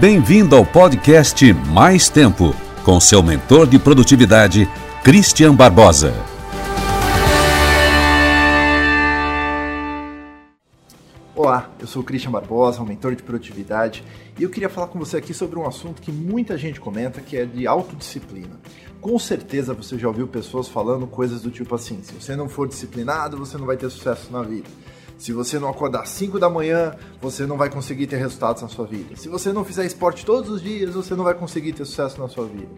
[0.00, 2.54] Bem-vindo ao podcast Mais Tempo,
[2.86, 4.66] com seu mentor de produtividade,
[5.04, 6.14] Christian Barbosa.
[11.36, 14.02] Olá, eu sou o Christian Barbosa, um mentor de produtividade,
[14.38, 17.36] e eu queria falar com você aqui sobre um assunto que muita gente comenta, que
[17.36, 18.58] é de autodisciplina.
[19.02, 22.66] Com certeza você já ouviu pessoas falando coisas do tipo assim: se você não for
[22.66, 24.66] disciplinado, você não vai ter sucesso na vida.
[25.20, 28.68] Se você não acordar às 5 da manhã, você não vai conseguir ter resultados na
[28.68, 29.14] sua vida.
[29.16, 32.26] Se você não fizer esporte todos os dias, você não vai conseguir ter sucesso na
[32.26, 32.70] sua vida.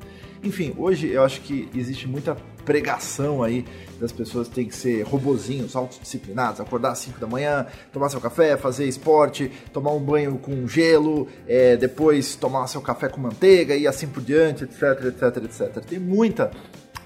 [0.42, 3.64] Enfim, hoje eu acho que existe muita pregação aí
[4.00, 8.20] das pessoas que têm que ser robozinhos, autodisciplinados, acordar às 5 da manhã, tomar seu
[8.20, 13.76] café, fazer esporte, tomar um banho com gelo, é, depois tomar seu café com manteiga
[13.76, 15.84] e assim por diante, etc, etc, etc.
[15.84, 16.50] Tem muita,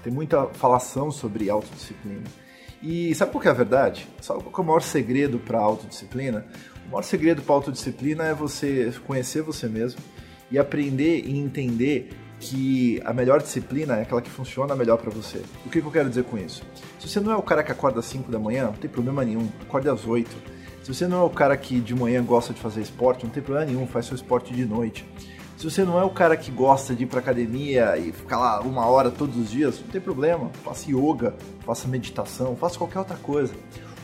[0.03, 2.46] tem muita falação sobre autodisciplina.
[2.81, 4.07] E sabe qual é a verdade?
[4.21, 6.45] Sabe qual é o maior segredo para a autodisciplina?
[6.85, 9.99] O maior segredo para a autodisciplina é você conhecer você mesmo
[10.51, 15.39] e aprender e entender que a melhor disciplina é aquela que funciona melhor para você.
[15.65, 16.63] O que, que, eu quero dizer com isso?
[16.99, 19.25] Se você não é o cara que acorda às 5 da manhã, não tem problema
[19.25, 20.29] nenhum, acorde às 8.
[20.83, 23.41] Se você não é o cara que de manhã gosta de fazer esporte, não tem
[23.41, 25.05] problema nenhum, faz seu esporte de noite.
[25.57, 28.61] Se você não é o cara que gosta de ir pra academia e ficar lá
[28.61, 30.51] uma hora todos os dias, não tem problema.
[30.63, 33.55] Faça yoga, faça meditação, faça qualquer outra coisa.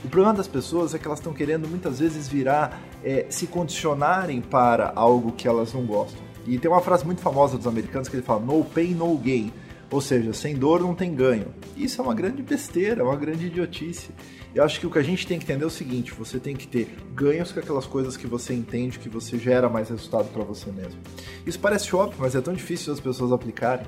[0.04, 4.42] O problema das pessoas é que elas estão querendo muitas vezes virar, é, se condicionarem
[4.42, 6.20] para algo que elas não gostam.
[6.48, 9.54] E tem uma frase muito famosa dos americanos que ele fala: no pain, no gain.
[9.92, 11.54] Ou seja, sem dor não tem ganho.
[11.78, 14.09] Isso é uma grande besteira, é uma grande idiotice.
[14.56, 16.56] Eu acho que o que a gente tem que entender é o seguinte: você tem
[16.56, 20.44] que ter ganhos com aquelas coisas que você entende que você gera mais resultado para
[20.44, 21.00] você mesmo.
[21.46, 23.86] Isso parece óbvio, mas é tão difícil as pessoas aplicarem,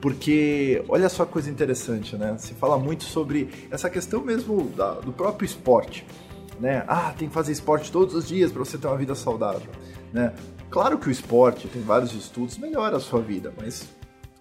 [0.00, 2.36] porque olha só que coisa interessante, né?
[2.38, 6.06] Se fala muito sobre essa questão mesmo da, do próprio esporte.
[6.60, 6.84] Né?
[6.86, 9.68] Ah, tem que fazer esporte todos os dias para você ter uma vida saudável.
[10.12, 10.32] Né?
[10.70, 13.88] Claro que o esporte, tem vários estudos, melhora a sua vida, mas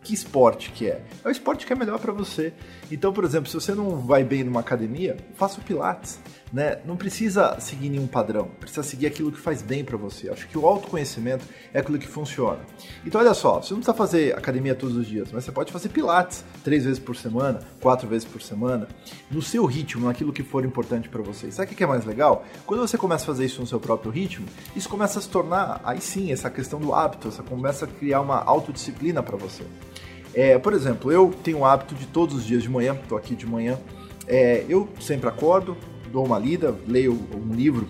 [0.03, 1.01] que esporte que é?
[1.23, 2.53] É o esporte que é melhor para você.
[2.91, 6.19] Então, por exemplo, se você não vai bem numa academia, faça o pilates,
[6.51, 6.79] né?
[6.85, 10.29] Não precisa seguir nenhum padrão, precisa seguir aquilo que faz bem para você.
[10.29, 12.59] Acho que o autoconhecimento é aquilo que funciona.
[13.03, 15.89] Então, olha só, você não precisa fazer academia todos os dias, mas você pode fazer
[15.89, 18.87] pilates três vezes por semana, quatro vezes por semana,
[19.31, 21.51] no seu ritmo, naquilo que for importante para você.
[21.51, 22.45] Sabe o que é mais legal?
[22.65, 24.45] Quando você começa a fazer isso no seu próprio ritmo,
[24.75, 28.21] isso começa a se tornar, aí sim, essa questão do hábito, você começa a criar
[28.21, 29.63] uma autodisciplina para você.
[30.33, 33.35] É, por exemplo, eu tenho o hábito de todos os dias de manhã, estou aqui
[33.35, 33.79] de manhã,
[34.27, 35.77] é, eu sempre acordo,
[36.11, 37.87] dou uma lida, leio um livro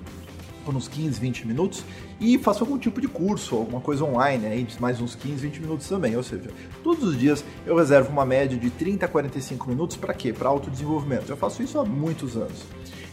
[0.65, 1.83] por uns 15, 20 minutos
[2.19, 5.87] e faço algum tipo de curso, alguma coisa online, aí, mais uns 15, 20 minutos
[5.87, 6.15] também.
[6.15, 6.49] Ou seja,
[6.83, 10.31] todos os dias eu reservo uma média de 30 a 45 minutos para quê?
[10.31, 11.29] Para autodesenvolvimento.
[11.29, 12.63] Eu faço isso há muitos anos.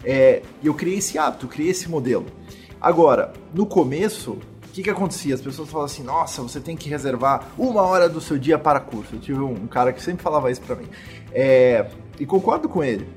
[0.04, 2.26] É, eu criei esse hábito, criei esse modelo.
[2.80, 4.38] Agora, no começo,
[4.70, 5.34] o que, que acontecia?
[5.34, 8.78] As pessoas falavam assim: nossa, você tem que reservar uma hora do seu dia para
[8.78, 9.16] curso.
[9.16, 10.86] Eu tive um, cara que sempre falava isso para mim.
[11.32, 13.08] É, e concordo com ele.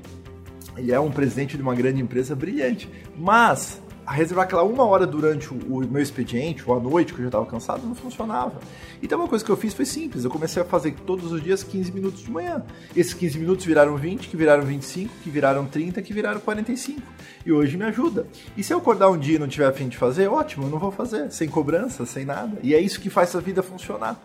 [0.76, 2.90] Ele é um presidente de uma grande empresa brilhante.
[3.16, 3.80] Mas
[4.12, 7.46] reservar aquela uma hora durante o, meu expediente, ou à noite, que eu já estava
[7.46, 8.60] cansado, não funcionava.
[9.02, 11.62] Então uma coisa que eu fiz foi simples, eu comecei a fazer todos os dias
[11.62, 12.62] 15 minutos de manhã.
[12.94, 17.00] Esses 15 minutos viraram 20, que viraram 25, que viraram 30, que viraram 45.
[17.46, 18.26] E hoje me ajuda.
[18.56, 20.70] E se eu acordar um dia e não tiver a fim de fazer, ótimo, eu
[20.70, 22.58] não vou fazer, sem cobrança, sem nada.
[22.62, 24.20] E é isso que faz a vida funcionar.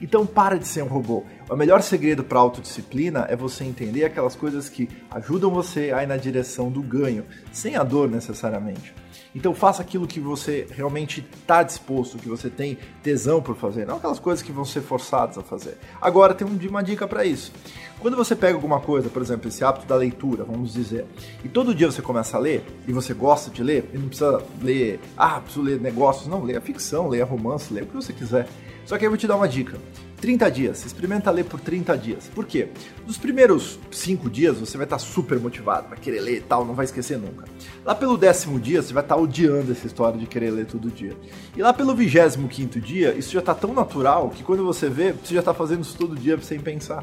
[0.00, 1.24] Então para de ser um robô.
[1.48, 6.06] O melhor segredo para autodisciplina é você entender aquelas coisas que ajudam você a ir
[6.06, 9.01] na direção do ganho, sem a dor necessariamente.
[9.34, 13.96] Então faça aquilo que você realmente está disposto, que você tem tesão por fazer, não
[13.96, 15.78] aquelas coisas que vão ser forçadas a fazer.
[16.00, 17.52] Agora tem uma dica para isso.
[17.98, 21.06] Quando você pega alguma coisa, por exemplo, esse hábito da leitura, vamos dizer,
[21.44, 24.42] e todo dia você começa a ler, e você gosta de ler, e não precisa
[24.60, 28.48] ler, ah, preciso ler negócios, não, leia ficção, leia romance, leia o que você quiser.
[28.84, 29.78] Só que aí eu vou te dar uma dica.
[30.22, 32.30] 30 dias, experimenta ler por 30 dias.
[32.32, 32.68] Por quê?
[33.04, 36.74] Nos primeiros 5 dias você vai estar super motivado, vai querer ler e tal, não
[36.74, 37.44] vai esquecer nunca.
[37.84, 41.16] Lá pelo décimo dia você vai estar odiando essa história de querer ler todo dia.
[41.56, 45.12] E lá pelo vigésimo quinto dia, isso já está tão natural que quando você vê,
[45.12, 47.02] você já está fazendo isso todo dia sem pensar.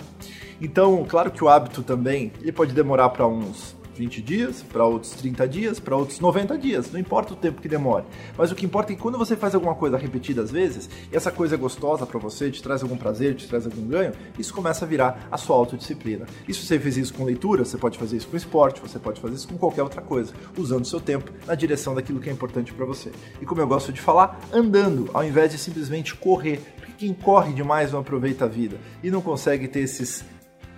[0.62, 5.12] Então, claro que o hábito também, ele pode demorar para uns 20 dias, para outros
[5.12, 8.06] 30 dias, para outros 90 dias, não importa o tempo que demore.
[8.38, 11.31] Mas o que importa é que quando você faz alguma coisa repetidas vezes, e essa
[11.31, 14.86] coisa é gostosa para você, te traz algum prazer, te traz algum ganho, isso começa
[14.86, 16.25] a virar a sua autodisciplina.
[16.48, 19.19] E se você fez isso com leitura, você pode fazer isso com esporte, você pode
[19.19, 22.34] fazer isso com qualquer outra coisa, usando o seu tempo na direção daquilo que é
[22.34, 23.12] importante para você.
[23.42, 27.52] E como eu gosto de falar, andando, ao invés de simplesmente correr, porque quem corre
[27.52, 30.24] demais não aproveita a vida e não consegue ter esses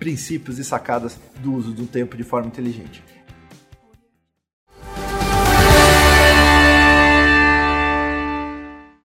[0.02, 3.11] princípios e sacadas do uso do tempo de forma inteligente.